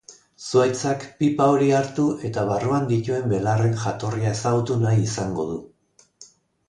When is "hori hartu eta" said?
1.57-2.45